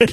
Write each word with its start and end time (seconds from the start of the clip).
Le, 0.00 0.06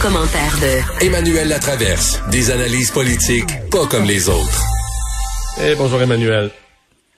commentaire 0.00 0.56
de 0.62 1.04
Emmanuel 1.04 1.48
Latraverse. 1.48 2.22
Des 2.30 2.50
analyses 2.50 2.90
politiques 2.90 3.50
pas 3.70 3.86
comme 3.90 4.04
les 4.04 4.26
autres. 4.30 4.62
Eh, 5.62 5.74
bonjour 5.76 6.00
Emmanuel. 6.00 6.48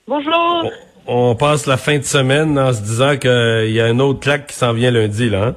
Bonjour. 0.08 0.72
On, 1.06 1.37
passe 1.37 1.68
la 1.68 1.76
fin 1.76 1.98
de 1.98 2.03
semaine 2.03 2.58
en 2.58 2.72
se 2.72 2.82
disant 2.82 3.16
qu'il 3.16 3.71
y 3.71 3.80
a 3.80 3.84
un 3.84 4.00
autre 4.00 4.18
claque 4.18 4.48
qui 4.48 4.54
s'en 4.56 4.72
vient 4.72 4.90
lundi, 4.90 5.30
là. 5.30 5.45
Hein? 5.45 5.54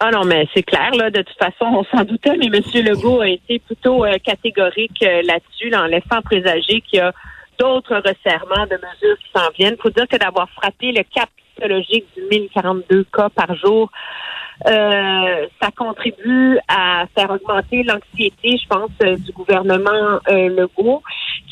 Ah 0.00 0.10
non, 0.10 0.24
mais 0.24 0.48
c'est 0.54 0.62
clair, 0.62 0.92
là. 0.94 1.10
De 1.10 1.20
toute 1.20 1.36
façon, 1.36 1.66
on 1.66 1.84
s'en 1.94 2.04
doutait, 2.04 2.38
mais 2.38 2.46
M. 2.46 2.62
Legault 2.82 3.20
a 3.20 3.28
été 3.28 3.58
plutôt 3.58 4.06
euh, 4.06 4.16
catégorique 4.24 5.02
euh, 5.02 5.20
là-dessus, 5.24 5.74
en 5.74 5.84
laissant 5.84 6.22
présager 6.24 6.80
qu'il 6.80 7.00
y 7.00 7.00
a 7.00 7.12
d'autres 7.58 7.96
resserrements 7.96 8.64
de 8.64 8.76
mesures 8.76 9.18
qui 9.18 9.30
s'en 9.36 9.50
viennent. 9.50 9.76
Il 9.78 9.82
faut 9.82 9.90
dire 9.90 10.08
que 10.08 10.16
d'avoir 10.16 10.48
frappé 10.48 10.92
le 10.92 11.02
cap 11.14 11.28
psychologique 11.54 12.06
du 12.16 12.22
1042 12.30 13.04
cas 13.12 13.28
par 13.30 13.54
jour, 13.56 13.90
euh, 14.66 15.46
ça 15.60 15.70
contribue 15.76 16.58
à 16.68 17.04
faire 17.16 17.30
augmenter 17.30 17.82
l'anxiété, 17.82 18.56
je 18.56 18.68
pense, 18.68 18.90
euh, 19.02 19.16
du 19.16 19.32
gouvernement 19.32 20.20
euh, 20.28 20.48
Legault, 20.48 21.02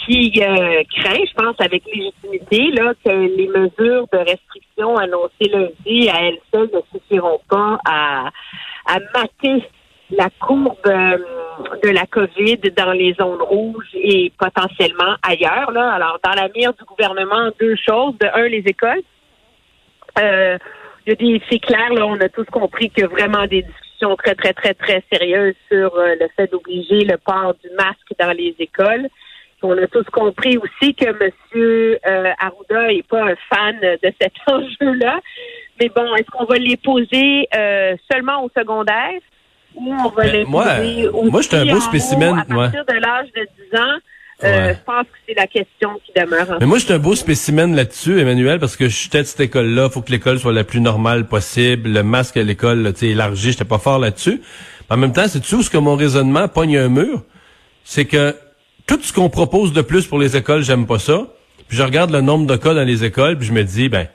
qui 0.04 0.32
euh, 0.40 0.82
craint, 0.96 1.24
je 1.26 1.34
pense, 1.34 1.56
avec 1.58 1.82
légitimité, 1.86 2.70
là, 2.70 2.92
que 3.04 3.10
les 3.10 3.48
mesures 3.48 4.06
de 4.12 4.18
restriction 4.18 4.96
annoncées 4.96 5.50
lundi 5.52 6.08
à 6.08 6.22
elles 6.22 6.38
seules 6.52 6.70
ne 6.72 6.80
suffiront 6.98 7.40
pas 7.48 7.78
à, 7.84 8.30
à 8.86 8.98
mater 9.14 9.64
la 10.10 10.28
courbe 10.40 10.76
de 10.84 11.88
la 11.88 12.06
COVID 12.06 12.58
dans 12.76 12.92
les 12.92 13.14
zones 13.14 13.42
rouges 13.42 13.94
et 13.94 14.32
potentiellement 14.38 15.16
ailleurs. 15.22 15.70
Là. 15.72 15.92
Alors, 15.92 16.18
dans 16.22 16.32
la 16.32 16.48
mire 16.48 16.72
du 16.74 16.84
gouvernement, 16.84 17.50
deux 17.58 17.76
choses. 17.76 18.16
De 18.18 18.26
un, 18.26 18.48
les 18.48 18.62
écoles. 18.66 19.02
Euh, 20.18 20.58
y 21.06 21.12
a 21.12 21.40
c'est 21.50 21.58
clair, 21.58 21.92
là, 21.92 22.06
on 22.06 22.20
a 22.20 22.28
tous 22.28 22.44
compris 22.46 22.90
que 22.90 23.04
vraiment 23.06 23.46
des 23.46 23.62
discussions 23.62 24.16
très, 24.16 24.34
très, 24.34 24.52
très, 24.52 24.74
très 24.74 25.02
sérieuses 25.12 25.54
sur 25.70 25.94
euh, 25.96 26.14
le 26.20 26.28
fait 26.36 26.50
d'obliger 26.50 27.04
le 27.04 27.16
port 27.18 27.54
du 27.62 27.70
masque 27.76 28.12
dans 28.18 28.32
les 28.32 28.54
écoles. 28.58 29.08
On 29.64 29.78
a 29.78 29.86
tous 29.86 30.04
compris 30.10 30.58
aussi 30.58 30.92
que 30.94 31.06
M. 31.06 31.30
Euh, 31.54 32.32
Arruda 32.40 32.88
n'est 32.88 33.04
pas 33.04 33.22
un 33.22 33.36
fan 33.48 33.78
de 33.80 34.12
cet 34.20 34.32
enjeu-là. 34.46 35.20
Mais 35.80 35.88
bon, 35.88 36.14
est-ce 36.16 36.30
qu'on 36.30 36.44
va 36.44 36.56
les 36.56 36.76
poser 36.76 37.46
euh, 37.56 37.96
seulement 38.10 38.44
au 38.44 38.50
secondaire 38.56 39.20
ou 39.74 39.94
on 39.94 40.08
va 40.08 40.24
ben, 40.24 40.32
les 40.32 40.44
poser 40.44 41.08
au 41.08 41.30
Moi, 41.30 41.40
je 41.42 41.48
suis 41.48 41.56
un 41.56 41.72
beau 41.72 41.80
spécimen. 41.80 42.38
à 42.38 42.44
partir 42.44 42.84
de 42.84 42.94
l'âge 42.94 43.28
de 43.36 43.46
10 43.72 43.80
ans? 43.80 43.98
Euh, 44.44 44.74
je 44.74 44.84
pense 44.84 45.04
que 45.04 45.18
c'est 45.28 45.34
la 45.34 45.46
question 45.46 46.00
qui 46.04 46.12
demeure. 46.18 46.58
Mais 46.60 46.66
moi, 46.66 46.78
je 46.78 46.84
suis 46.84 46.92
un 46.92 46.98
beau 46.98 47.14
spécimen 47.14 47.74
là-dessus, 47.74 48.20
Emmanuel, 48.20 48.58
parce 48.58 48.76
que 48.76 48.88
je 48.88 48.96
suis 48.96 49.08
de 49.08 49.22
cette 49.22 49.40
école-là. 49.40 49.88
faut 49.88 50.02
que 50.02 50.10
l'école 50.10 50.38
soit 50.38 50.52
la 50.52 50.64
plus 50.64 50.80
normale 50.80 51.26
possible. 51.26 51.90
Le 51.90 52.02
masque 52.02 52.36
à 52.36 52.42
l'école, 52.42 52.92
tu 52.94 53.00
sais, 53.00 53.06
élargi, 53.08 53.52
j'étais 53.52 53.64
pas 53.64 53.78
fort 53.78 53.98
là-dessus. 53.98 54.42
En 54.90 54.96
même 54.96 55.12
temps, 55.12 55.26
c'est 55.28 55.40
tout 55.40 55.62
ce 55.62 55.70
que 55.70 55.78
mon 55.78 55.96
raisonnement 55.96 56.48
pogne 56.48 56.76
un 56.76 56.88
mur? 56.88 57.22
C'est 57.84 58.04
que 58.04 58.36
tout 58.86 58.98
ce 59.02 59.12
qu'on 59.12 59.30
propose 59.30 59.72
de 59.72 59.82
plus 59.82 60.06
pour 60.06 60.18
les 60.18 60.36
écoles, 60.36 60.62
j'aime 60.62 60.86
pas 60.86 60.98
ça. 60.98 61.26
Puis 61.68 61.76
je 61.76 61.82
regarde 61.82 62.10
le 62.10 62.20
nombre 62.20 62.46
de 62.46 62.56
cas 62.56 62.74
dans 62.74 62.84
les 62.84 63.04
écoles, 63.04 63.38
puis 63.38 63.46
je 63.46 63.52
me 63.52 63.64
dis, 63.64 63.88
ben, 63.88 64.08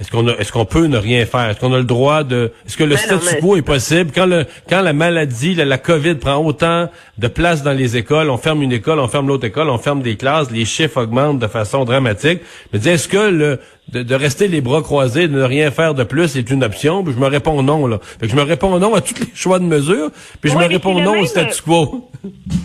est-ce 0.00 0.10
qu'on 0.10 0.26
est-ce 0.28 0.50
qu'on 0.50 0.64
peut 0.64 0.86
ne 0.86 0.96
rien 0.96 1.26
faire? 1.26 1.50
Est-ce 1.50 1.60
qu'on 1.60 1.74
a 1.74 1.78
le 1.78 1.84
droit 1.84 2.24
de 2.24 2.52
est-ce 2.64 2.78
que 2.78 2.84
le 2.84 2.94
ben 2.94 3.18
statu 3.20 3.40
quo 3.40 3.56
est 3.56 3.62
possible? 3.62 4.12
Quand 4.14 4.24
le 4.24 4.46
quand 4.68 4.80
la 4.80 4.94
maladie, 4.94 5.54
la, 5.54 5.76
COVID 5.76 6.14
prend 6.14 6.38
autant 6.38 6.88
de 7.18 7.28
place 7.28 7.62
dans 7.62 7.72
les 7.72 7.98
écoles, 7.98 8.30
on 8.30 8.38
ferme 8.38 8.62
une 8.62 8.72
école, 8.72 8.98
on 8.98 9.08
ferme 9.08 9.28
l'autre 9.28 9.44
école, 9.44 9.68
on 9.68 9.76
ferme 9.76 10.00
des 10.00 10.16
classes, 10.16 10.50
les 10.50 10.64
chiffres 10.64 11.02
augmentent 11.02 11.38
de 11.38 11.46
façon 11.46 11.84
dramatique. 11.84 12.40
Je 12.72 12.78
dis 12.78 12.88
est-ce 12.88 13.08
que 13.08 13.30
le 13.30 13.60
de, 13.88 14.14
rester 14.14 14.48
les 14.48 14.62
bras 14.62 14.80
croisés, 14.80 15.28
de 15.28 15.36
ne 15.36 15.42
rien 15.42 15.70
faire 15.70 15.94
de 15.94 16.04
plus 16.04 16.34
est 16.36 16.48
une 16.48 16.64
option? 16.64 17.04
Puis 17.04 17.12
je 17.12 17.18
me 17.18 17.26
réponds 17.26 17.62
non 17.62 17.86
là. 17.86 17.98
Fait 18.00 18.26
que 18.26 18.32
je 18.32 18.36
me 18.36 18.42
réponds 18.42 18.78
non 18.78 18.94
à 18.94 19.02
tous 19.02 19.20
les 19.20 19.34
choix 19.34 19.58
de 19.58 19.64
mesures, 19.64 20.10
puis 20.40 20.50
je 20.50 20.56
me 20.56 20.64
réponds 20.64 20.98
non 20.98 21.20
au 21.20 21.26
statu 21.26 21.60
quo. 21.60 22.08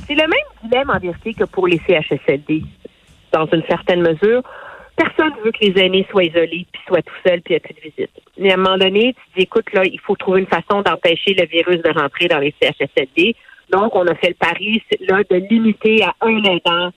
C'est 0.08 0.16
le 0.16 0.22
même 0.22 0.63
dilemme 0.63 0.89
en 0.89 1.00
vérité 1.00 1.33
que 1.33 1.44
pour 1.44 1.67
les 1.67 1.81
CHSLD 1.86 2.63
dans 3.34 3.45
une 3.47 3.63
certaine 3.68 4.01
mesure 4.01 4.41
personne 4.95 5.33
ne 5.38 5.44
veut 5.44 5.51
que 5.51 5.66
les 5.66 5.81
aînés 5.81 6.06
soient 6.09 6.23
isolés, 6.23 6.66
puis 6.72 6.81
soient 6.88 7.01
tout 7.01 7.13
seuls, 7.25 7.41
puis 7.41 7.56
il 7.56 7.59
plus 7.59 7.73
de 7.73 7.81
visite. 7.81 8.11
Mais 8.38 8.51
à 8.51 8.53
un 8.56 8.57
moment 8.57 8.78
donné, 8.78 9.13
tu 9.13 9.38
dis, 9.38 9.44
écoute, 9.44 9.72
là, 9.73 9.83
il 9.85 10.00
faut 10.00 10.16
trouver 10.16 10.41
une 10.41 10.47
façon 10.47 10.81
d'empêcher 10.81 11.33
le 11.33 11.45
virus 11.47 11.81
de 11.81 11.89
rentrer 11.89 12.28
dans 12.28 12.39
les 12.39 12.53
CHSLD. 12.61 13.35
Donc, 13.72 13.95
on 13.95 14.06
a 14.07 14.16
fait 14.16 14.29
le 14.29 14.35
pari 14.35 14.83
là, 15.07 15.23
de 15.29 15.35
limiter 15.35 16.03
à 16.03 16.13
un 16.22 16.44
aidant 16.44 16.91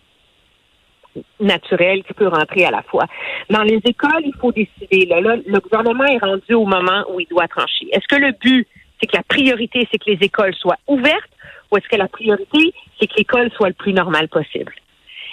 naturel 1.41 2.05
qui 2.05 2.15
peut 2.15 2.29
rentrer 2.29 2.65
à 2.65 2.71
la 2.71 2.83
fois. 2.83 3.07
Dans 3.51 3.63
les 3.63 3.81
écoles, 3.85 4.23
il 4.25 4.35
faut 4.41 4.53
décider. 4.53 5.07
Là, 5.07 5.21
là, 5.21 5.37
le 5.45 5.61
gouvernement 5.61 6.05
est 6.05 6.19
rendu 6.19 6.55
au 6.55 6.67
moment 6.67 7.05
où 7.11 7.21
il 7.21 7.27
doit 7.27 7.49
trancher. 7.49 7.89
Est-ce 7.93 8.07
que 8.09 8.21
le 8.21 8.33
but, 8.33 8.67
c'est 9.01 9.07
que 9.07 9.17
la 9.17 9.23
priorité, 9.23 9.89
c'est 9.91 9.99
que 9.99 10.11
les 10.11 10.19
écoles 10.21 10.55
soient 10.55 10.79
ouvertes, 10.87 11.31
ou 11.71 11.77
est-ce 11.77 11.89
que 11.89 11.97
la 11.97 12.09
priorité, 12.09 12.73
c'est 12.99 13.07
que 13.07 13.15
l'école 13.17 13.51
soit 13.53 13.69
le 13.69 13.75
plus 13.75 13.93
normale 13.93 14.29
possible? 14.29 14.73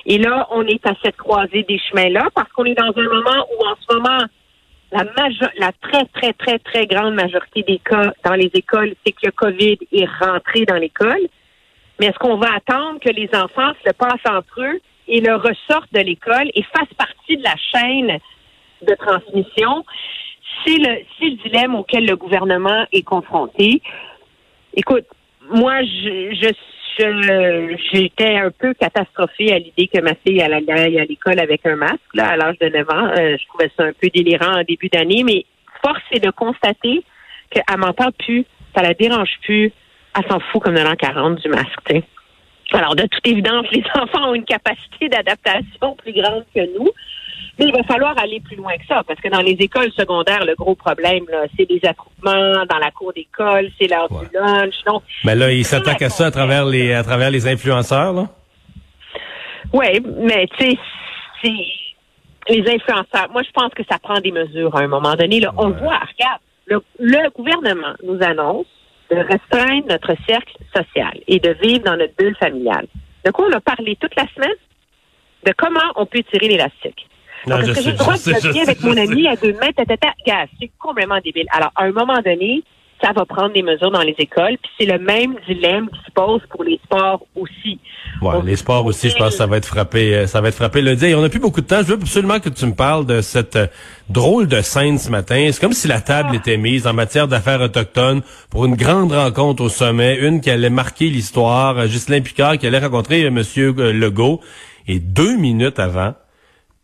Et 0.06 0.18
là, 0.18 0.48
on 0.52 0.66
est 0.68 0.86
à 0.86 0.94
cette 1.04 1.18
croisée 1.18 1.64
des 1.64 1.80
chemins-là 1.80 2.30
parce 2.36 2.52
qu'on 2.52 2.66
est 2.66 2.76
dans 2.76 2.94
un 2.96 3.04
moment 3.04 3.48
où, 3.52 3.66
en 3.66 3.76
ce 3.80 3.96
moment, 3.96 4.24
la, 4.92 5.04
la 5.58 5.72
très, 5.82 6.06
très, 6.06 6.34
très, 6.34 6.60
très 6.60 6.86
grande 6.86 7.16
majorité 7.16 7.64
des 7.64 7.80
cas 7.80 8.14
dans 8.24 8.36
les 8.36 8.52
écoles, 8.54 8.94
c'est 9.04 9.14
que 9.14 9.26
le 9.26 9.32
COVID 9.32 9.78
est 9.92 10.08
rentré 10.22 10.66
dans 10.66 10.76
l'école. 10.76 11.28
Mais 12.00 12.08
est-ce 12.08 12.20
qu'on 12.20 12.38
va 12.38 12.54
attendre 12.54 13.00
que 13.00 13.10
les 13.10 13.30
enfants 13.34 13.72
se 13.86 13.92
passent 13.94 14.30
entre 14.30 14.62
eux 14.62 14.80
et 15.08 15.22
le 15.22 15.36
ressortent 15.36 15.94
de 15.94 16.02
l'école 16.02 16.50
et 16.54 16.64
fassent 16.64 16.94
partie 16.98 17.38
de 17.38 17.44
la 17.44 17.56
chaîne 17.56 18.20
de 18.82 18.94
transmission? 18.96 19.86
C'est 20.64 20.78
le, 20.78 21.00
c'est 21.18 21.30
le 21.30 21.38
dilemme 21.44 21.76
auquel 21.76 22.06
le 22.06 22.16
gouvernement 22.16 22.86
est 22.92 23.04
confronté. 23.04 23.82
Écoute, 24.76 25.06
moi, 25.50 25.82
je, 25.84 26.36
je 26.42 26.54
j'étais 26.98 28.38
un 28.38 28.52
peu 28.52 28.74
catastrophée 28.74 29.54
à 29.54 29.60
l'idée 29.60 29.88
que 29.88 30.02
ma 30.02 30.16
fille 30.16 30.42
allait 30.42 31.00
à 31.00 31.06
l'école 31.06 31.40
avec 31.40 31.66
un 31.66 31.76
masque 31.76 32.00
là, 32.14 32.30
à 32.30 32.38
l'âge 32.38 32.58
de 32.60 32.70
9 32.70 32.90
ans. 32.90 33.08
Euh, 33.18 33.38
je 33.40 33.48
trouvais 33.48 33.72
ça 33.78 33.84
un 33.84 33.94
peu 33.94 34.10
délirant 34.14 34.60
en 34.60 34.64
début 34.64 34.90
d'année, 34.90 35.24
mais 35.24 35.46
force 35.84 36.02
est 36.12 36.24
de 36.24 36.32
constater 36.32 37.04
qu'elle 37.50 37.78
m'entend 37.78 38.12
plus, 38.12 38.46
ça 38.76 38.82
la 38.82 38.94
dérange 38.94 39.32
plus, 39.44 39.72
elle 40.18 40.30
s'en 40.30 40.40
fout 40.40 40.62
comme 40.64 40.76
de 40.76 40.82
l'an 40.82 40.96
40 40.96 41.42
du 41.42 41.50
masque. 41.50 41.94
Alors, 42.72 42.96
de 42.96 43.04
toute 43.04 43.28
évidence, 43.28 43.66
les 43.72 43.84
enfants 43.96 44.32
ont 44.32 44.34
une 44.34 44.46
capacité 44.46 45.10
d'adaptation 45.10 45.96
plus 45.96 46.14
grande 46.14 46.46
que 46.54 46.62
nous. 46.78 46.90
Mais 47.58 47.66
il 47.66 47.72
va 47.72 47.84
falloir 47.84 48.18
aller 48.18 48.42
plus 48.42 48.58
loin 48.58 48.76
que 48.78 48.86
ça, 48.86 49.04
parce 49.08 49.20
que 49.22 49.30
dans 49.30 49.42
les 49.42 49.54
écoles 49.60 49.92
secondaires, 49.94 50.44
le 50.44 50.56
gros 50.56 50.76
problème, 50.76 51.26
c'est 51.58 51.66
des 51.66 51.80
attroupements 51.86 52.66
dans 52.70 52.78
la 52.80 52.92
cour 52.92 53.14
d'école, 53.14 53.70
c'est 53.80 53.88
l'heure 53.88 54.10
du 54.10 54.28
lunch. 54.34 54.76
Donc, 54.86 55.04
mais 55.24 55.36
là, 55.36 55.52
ils 55.52 55.64
s'attaquent 55.64 56.02
à 56.02 56.10
ça 56.10 56.26
à 56.28 56.32
travers 56.32 56.66
les 56.66 56.94
à 56.94 57.04
travers 57.04 57.32
les 57.32 57.48
influenceurs, 57.48 58.12
là? 58.14 58.28
Oui, 59.74 59.88
mais 60.18 60.48
tu 60.58 60.78
sais, 61.44 61.54
les 62.50 62.62
influenceurs. 62.62 63.30
Moi, 63.32 63.42
je 63.44 63.52
pense 63.52 63.74
que 63.74 63.84
ça 63.90 64.00
prend 64.00 64.20
des 64.20 64.32
mesures 64.32 64.76
à 64.76 64.82
un 64.82 64.88
moment 64.88 65.16
donné. 65.16 65.40
Là, 65.40 65.54
On 65.58 65.70
le 65.70 65.76
voit, 65.76 66.00
regarde, 66.00 66.42
le, 66.66 66.82
le 67.00 67.30
gouvernement 67.30 67.94
nous 68.04 68.22
annonce 68.22 68.68
de 69.10 69.18
restreindre 69.18 69.86
notre 69.90 70.14
cercle 70.28 70.56
social 70.76 71.14
et 71.28 71.40
de 71.40 71.56
vivre 71.62 71.84
dans 71.86 71.96
notre 71.96 72.16
bulle 72.18 72.36
familiale. 72.38 72.88
De 73.24 73.32
quoi 73.32 73.48
on 73.50 73.54
a 73.54 73.62
parlé 73.62 73.96
toute 74.00 74.16
la 74.16 74.28
semaine? 74.36 74.58
De 75.46 75.54
comment 75.58 75.92
on 75.96 76.06
peut 76.06 76.24
tirer 76.24 76.48
l'élastique. 76.48 77.08
Non, 77.48 77.60
que 77.60 77.74
j'ai 77.74 77.92
le 77.92 77.98
droit 77.98 78.16
de 78.16 78.62
avec 78.62 78.82
mon 78.84 78.98
ami 78.98 79.28
à 79.28 79.36
deux 79.36 79.54
mètres, 79.54 79.82
c'est 80.60 80.72
complètement 80.80 81.20
débile. 81.24 81.48
Alors, 81.52 81.72
à 81.76 81.84
un 81.84 81.92
moment 81.92 82.22
donné, 82.22 82.64
ça 83.02 83.12
va 83.14 83.26
prendre 83.26 83.54
des 83.54 83.62
mesures 83.62 83.92
dans 83.92 84.02
les 84.02 84.16
écoles, 84.18 84.58
puis 84.62 84.72
c'est 84.80 84.86
le 84.86 84.98
même 84.98 85.36
dilemme 85.48 85.90
qui 85.90 86.00
se 86.06 86.12
pose 86.12 86.42
pour 86.50 86.64
les 86.64 86.80
sports 86.86 87.26
aussi. 87.36 87.80
Ouais, 88.22 88.36
les 88.44 88.56
sports 88.56 88.86
aussi, 88.86 89.10
je 89.10 89.16
pense 89.18 89.32
que 89.32 89.36
ça 89.36 89.46
va 89.46 89.58
être 89.58 89.68
frappé, 89.68 90.16
euh, 90.16 90.28
ça 90.28 90.40
va 90.40 90.48
être 90.48 90.56
frappé 90.56 90.82
le 90.82 90.96
dit. 90.96 91.14
On 91.14 91.22
n'a 91.22 91.30
plus 91.30 91.40
beaucoup 91.40 91.62
de 91.62 91.68
temps. 91.68 91.80
Je 91.80 91.88
veux 91.88 91.96
absolument 91.96 92.40
que 92.40 92.50
tu 92.50 92.66
me 92.66 92.74
parles 92.74 93.06
de 93.06 93.22
cette 93.22 93.58
euh, 93.58 93.68
drôle 94.10 94.48
de 94.48 94.62
scène 94.62 94.98
ce 94.98 95.10
matin. 95.10 95.50
C'est 95.52 95.60
comme 95.60 95.74
si 95.74 95.88
la 95.88 96.00
table 96.00 96.30
ah. 96.32 96.36
était 96.36 96.58
mise 96.58 96.88
en 96.88 96.94
matière 96.94 97.28
d'affaires 97.28 97.62
autochtones 97.62 98.22
pour 98.50 98.66
une 98.66 98.76
grande 98.76 99.12
rencontre 99.12 99.64
au 99.64 99.70
sommet, 99.70 100.18
une 100.18 100.40
qui 100.40 100.50
allait 100.50 100.70
marquer 100.70 101.10
l'histoire. 101.10 101.78
Euh, 101.78 101.88
Ghislain 101.88 102.22
Picard 102.22 102.58
qui 102.58 102.66
allait 102.66 102.80
rencontrer 102.80 103.30
Monsieur 103.30 103.74
Legault. 103.74 104.40
Et 104.88 105.00
deux 105.00 105.36
minutes 105.36 105.80
avant, 105.80 106.14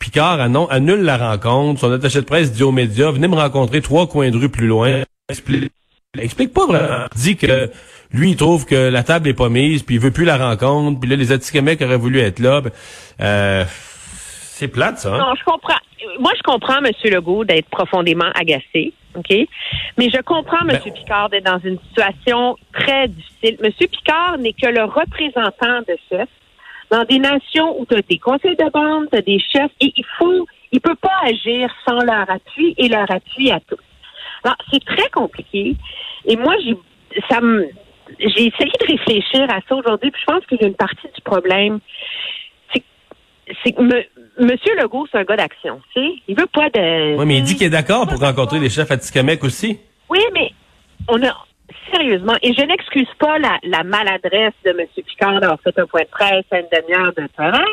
Picard 0.01 0.42
annule 0.42 1.03
la 1.03 1.18
rencontre. 1.18 1.80
Son 1.80 1.92
attaché 1.92 2.19
de 2.19 2.25
presse 2.25 2.51
dit 2.51 2.63
aux 2.63 2.71
médias, 2.71 3.12
venez 3.12 3.27
me 3.27 3.36
rencontrer 3.36 3.81
trois 3.81 4.07
coins 4.07 4.31
de 4.31 4.38
rue 4.38 4.50
plus 4.50 4.68
loin. 4.68 5.03
Explique, 5.30 5.71
explique 6.19 6.53
pas 6.53 6.65
vraiment. 6.65 7.06
Dit 7.15 7.38
que 7.38 7.69
lui, 8.12 8.31
il 8.31 8.36
trouve 8.36 8.65
que 8.65 8.89
la 8.89 9.03
table 9.03 9.30
est 9.30 9.36
pas 9.36 9.48
mise, 9.48 9.83
puis 9.83 9.95
il 9.95 10.01
veut 10.01 10.12
plus 10.12 10.25
la 10.25 10.38
rencontre, 10.38 11.00
puis 11.00 11.09
là, 11.09 11.15
les 11.15 11.31
Atikamekw 11.31 11.83
auraient 11.83 11.98
voulu 11.98 12.19
être 12.19 12.39
là. 12.39 12.62
Ben, 12.62 12.71
euh, 13.21 13.63
c'est 13.68 14.68
plate, 14.68 14.98
ça. 14.98 15.13
Hein? 15.13 15.19
Non, 15.19 15.36
je 15.39 15.44
comprends. 15.45 15.80
Moi, 16.19 16.31
je 16.36 16.42
comprends, 16.42 16.83
M. 16.83 16.92
Legault, 17.06 17.45
d'être 17.45 17.69
profondément 17.69 18.30
agacé. 18.33 18.94
OK? 19.15 19.30
Mais 19.98 20.09
je 20.09 20.21
comprends, 20.21 20.62
M. 20.68 20.80
Ben 20.83 20.94
Picard, 20.94 21.30
d'être 21.30 21.45
dans 21.45 21.59
une 21.63 21.77
situation 21.89 22.57
très 22.74 23.07
difficile. 23.07 23.57
M. 23.63 23.71
Picard 23.71 24.38
n'est 24.39 24.53
que 24.53 24.68
le 24.68 24.83
représentant 24.83 25.81
de 25.88 25.95
chef 26.09 26.27
dans 26.92 27.04
des 27.06 27.20
nations 27.20 27.80
où 27.80 27.86
tu 27.86 27.96
as 27.96 28.02
des 28.02 28.18
conseils 28.18 28.58
de 28.58 28.70
bande, 28.70 29.08
tu 29.12 29.18
as 29.18 29.22
des 29.22 29.40
chefs, 29.40 29.72
et 29.80 29.94
il 29.96 30.06
faut, 30.18 30.46
il 30.72 30.82
peut 30.82 30.96
pas 30.96 31.20
agir 31.24 31.74
sans 31.88 32.00
leur 32.02 32.30
appui 32.30 32.76
et 32.78 32.90
leur 32.90 33.10
appui 33.10 33.50
à 33.50 33.60
tous. 33.62 33.80
Alors, 34.44 34.58
c'est 34.72 34.84
très 34.84 35.10
compliqué. 35.10 35.76
Et 36.26 36.36
moi, 36.36 36.56
j'ai 36.64 36.76
ça 37.30 37.42
me 37.42 37.68
j'ai 38.20 38.48
essayé 38.48 38.72
de 38.80 38.88
réfléchir 38.88 39.44
à 39.50 39.60
ça 39.68 39.76
aujourd'hui, 39.76 40.12
puis 40.12 40.22
je 40.22 40.32
pense 40.32 40.46
qu'il 40.46 40.60
y 40.62 40.66
a 40.66 40.68
une 40.68 40.76
partie 40.76 41.08
du 41.16 41.22
problème. 41.22 41.80
C'est 43.64 43.74
que 43.74 43.82
me, 43.82 44.04
Monsieur 44.40 44.74
Legault, 44.82 45.08
c'est 45.12 45.18
un 45.18 45.24
gars 45.24 45.36
d'action. 45.36 45.82
Tu 45.94 46.02
sais, 46.02 46.14
il 46.28 46.40
veut 46.40 46.48
pas 46.54 46.70
de. 46.70 47.18
Oui, 47.18 47.26
mais 47.26 47.38
il 47.38 47.44
dit 47.44 47.56
qu'il 47.56 47.68
est 47.68 47.72
d'accord 47.72 48.08
pour 48.08 48.20
rencontrer 48.20 48.60
les 48.60 48.70
chefs 48.70 48.90
à 48.92 48.98
Tikamek 48.98 49.44
aussi. 49.44 49.78
Oui, 50.10 50.20
mais 50.34 50.52
on 51.10 51.22
a 51.22 51.36
sérieusement, 51.92 52.36
et 52.42 52.54
je 52.54 52.62
n'excuse 52.62 53.10
pas 53.20 53.38
la, 53.40 53.58
la, 53.64 53.84
maladresse 53.84 54.54
de 54.66 54.72
M. 54.72 54.88
Picard 55.06 55.40
d'avoir 55.40 55.60
fait 55.62 55.78
un 55.78 55.86
point 55.86 56.02
de 56.02 56.08
presse 56.08 56.46
à 56.52 56.60
une 56.60 56.68
demi-heure 56.72 57.14
de 57.14 57.28
terrain, 57.36 57.66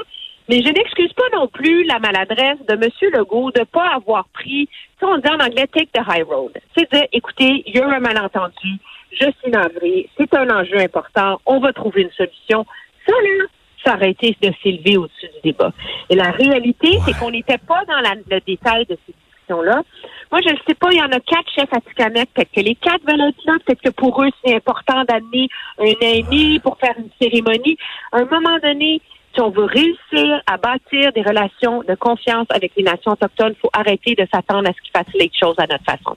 mais 0.48 0.62
je 0.62 0.68
n'excuse 0.68 1.12
pas 1.12 1.36
non 1.36 1.46
plus 1.46 1.84
la 1.84 1.98
maladresse 1.98 2.58
de 2.66 2.74
M. 2.74 2.90
Legault 3.12 3.50
de 3.52 3.60
ne 3.60 3.64
pas 3.64 3.88
avoir 3.94 4.26
pris, 4.28 4.68
tu 4.98 5.04
on 5.04 5.18
dit 5.18 5.28
en 5.28 5.40
anglais, 5.40 5.66
take 5.66 5.90
the 5.92 6.02
high 6.08 6.24
road. 6.26 6.52
C'est 6.76 6.90
dire, 6.90 7.06
écoutez, 7.12 7.62
il 7.66 7.76
y 7.76 7.80
a 7.80 7.86
un 7.86 8.00
malentendu, 8.00 8.78
je 9.12 9.26
suis 9.40 9.50
navré, 9.50 10.08
c'est 10.16 10.32
un 10.34 10.48
enjeu 10.50 10.78
important, 10.78 11.40
on 11.46 11.60
va 11.60 11.72
trouver 11.72 12.02
une 12.02 12.12
solution. 12.12 12.64
Ça, 13.06 13.12
là, 13.22 13.44
ça 13.84 13.94
aurait 13.94 14.10
été 14.10 14.36
de 14.40 14.52
s'élever 14.62 14.96
au-dessus 14.96 15.28
du 15.34 15.50
débat. 15.50 15.72
Et 16.10 16.16
la 16.16 16.30
réalité, 16.30 16.98
c'est 17.04 17.16
qu'on 17.18 17.30
n'était 17.30 17.58
pas 17.58 17.84
dans 17.86 18.00
le 18.00 18.40
détail 18.40 18.86
de 18.86 18.96
ces 19.06 19.14
Moi, 19.50 20.40
je 20.44 20.52
ne 20.52 20.58
sais 20.66 20.74
pas, 20.74 20.88
il 20.92 20.98
y 20.98 21.02
en 21.02 21.10
a 21.10 21.20
quatre 21.20 21.50
chefs 21.54 21.72
à 21.72 21.80
Tikamek. 21.80 22.28
Peut-être 22.34 22.52
que 22.52 22.60
les 22.60 22.74
quatre 22.74 23.00
veulent 23.06 23.28
être 23.28 23.44
là. 23.46 23.54
Peut-être 23.64 23.82
que 23.82 23.90
pour 23.90 24.22
eux, 24.22 24.28
c'est 24.44 24.54
important 24.54 25.04
d'amener 25.04 25.48
un 25.78 25.92
ami 26.02 26.58
pour 26.60 26.78
faire 26.78 26.94
une 26.98 27.10
cérémonie. 27.20 27.76
À 28.12 28.18
un 28.18 28.24
moment 28.24 28.58
donné, 28.62 29.00
si 29.34 29.40
on 29.40 29.50
veut 29.50 29.64
réussir 29.64 30.42
à 30.46 30.56
bâtir 30.56 31.12
des 31.12 31.22
relations 31.22 31.82
de 31.82 31.94
confiance 31.94 32.46
avec 32.50 32.72
les 32.76 32.82
nations 32.82 33.12
autochtones, 33.12 33.54
il 33.56 33.60
faut 33.60 33.70
arrêter 33.72 34.14
de 34.14 34.26
s'attendre 34.32 34.68
à 34.68 34.72
ce 34.72 34.80
qu'ils 34.82 34.92
fassent 34.92 35.14
les 35.14 35.30
choses 35.38 35.56
à 35.58 35.66
notre 35.66 35.84
façon. 35.84 36.16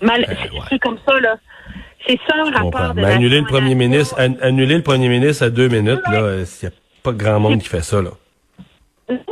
Mal, 0.00 0.24
ben, 0.26 0.36
c'est 0.68 0.78
comme 0.78 0.98
ça, 1.06 1.18
là. 1.20 1.36
C'est 2.06 2.18
ça 2.28 2.36
le 2.36 2.52
rapport 2.52 2.94
de 2.94 3.02
annuler 3.02 3.40
le 3.40 3.46
premier 3.46 3.76
ministre, 3.76 4.18
annuler 4.18 4.76
le 4.76 4.82
premier 4.82 5.08
ministre 5.08 5.44
à 5.44 5.50
deux 5.50 5.68
minutes, 5.68 6.00
là, 6.10 6.38
il 6.38 6.46
n'y 6.62 6.68
a 6.68 6.72
pas 7.02 7.12
grand 7.12 7.38
monde 7.38 7.60
qui 7.60 7.68
fait 7.68 7.82
ça, 7.82 8.02
là. 8.02 8.10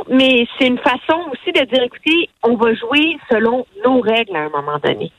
Mais 0.09 0.45
c'est 0.57 0.67
une 0.67 0.79
façon 0.79 1.31
aussi 1.31 1.51
de 1.51 1.65
dire, 1.65 1.83
écoutez, 1.83 2.29
on 2.43 2.55
va 2.55 2.73
jouer 2.73 3.17
selon 3.29 3.65
nos 3.83 4.01
règles 4.01 4.35
à 4.35 4.41
un 4.41 4.49
moment 4.49 4.79
donné. 4.83 5.11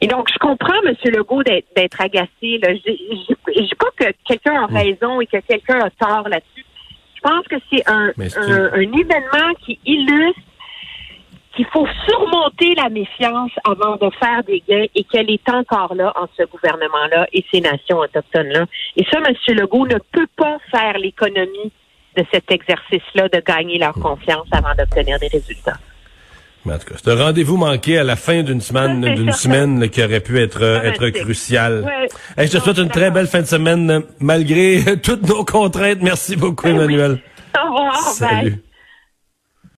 Et 0.00 0.06
donc, 0.06 0.28
je 0.32 0.38
comprends, 0.38 0.74
M. 0.84 0.94
Legault, 1.04 1.42
d'être 1.42 2.00
agacé. 2.00 2.28
Je 2.42 2.68
ne 2.68 3.66
dis 3.66 3.74
pas 3.78 3.90
que 3.96 4.12
quelqu'un 4.26 4.64
a 4.64 4.66
hmm. 4.66 4.76
raison 4.76 5.20
et 5.20 5.26
que 5.26 5.38
quelqu'un 5.38 5.80
a 5.80 5.90
tort 5.90 6.28
là-dessus. 6.28 6.64
Je 7.14 7.20
pense 7.20 7.46
que 7.48 7.56
c'est 7.72 7.88
un, 7.88 8.08
un, 8.08 8.80
événement 8.80 9.54
qui 9.64 9.78
illustre 9.86 10.40
qu'il 11.56 11.64
faut 11.66 11.86
surmonter 12.06 12.74
la 12.74 12.88
méfiance 12.90 13.52
avant 13.64 13.96
de 13.96 14.10
faire 14.18 14.42
des 14.44 14.62
gains 14.68 14.86
et 14.94 15.04
qu'elle 15.04 15.30
est 15.30 15.48
encore 15.48 15.94
là 15.94 16.12
en 16.16 16.26
ce 16.36 16.42
gouvernement-là 16.44 17.28
et 17.32 17.44
ces 17.50 17.60
nations 17.60 17.98
autochtones-là. 17.98 18.66
Et 18.96 19.04
ça, 19.10 19.20
M. 19.24 19.56
Legault 19.56 19.86
ne 19.86 19.98
peut 20.12 20.26
pas 20.36 20.58
faire 20.70 20.98
l'économie 20.98 21.72
de 22.16 22.24
cet 22.32 22.50
exercice-là 22.50 23.28
de 23.28 23.40
gagner 23.40 23.78
leur 23.78 23.94
confiance 23.94 24.46
avant 24.52 24.74
d'obtenir 24.76 25.18
des 25.18 25.28
résultats. 25.28 25.78
en 26.66 26.78
tout 26.78 26.86
cas, 26.86 26.94
c'est 27.02 27.10
un 27.10 27.22
rendez-vous 27.22 27.56
manqué 27.56 27.98
à 27.98 28.04
la 28.04 28.16
fin 28.16 28.42
d'une 28.42 28.60
semaine, 28.60 29.14
d'une 29.14 29.32
semaine 29.32 29.88
qui 29.88 30.02
aurait 30.02 30.20
pu 30.20 30.40
être 30.40 30.62
être 30.62 31.08
crucial. 31.10 31.86
je 32.38 32.44
te 32.44 32.58
souhaite 32.58 32.78
une 32.78 32.90
très 32.90 33.10
belle 33.10 33.26
fin 33.26 33.40
de 33.40 33.46
semaine 33.46 34.02
malgré 34.20 34.96
toutes 35.02 35.28
nos 35.28 35.44
contraintes. 35.44 36.02
Merci 36.02 36.36
beaucoup, 36.36 36.68
Emmanuel. 36.68 37.20
Au 37.56 37.66
revoir. 37.66 37.96
Salut. 37.96 38.62